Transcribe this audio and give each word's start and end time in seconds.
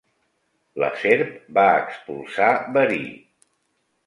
La 0.83 0.87
serp 1.01 1.35
va 1.59 1.67
expulsar 1.83 2.49
verí. 2.79 3.03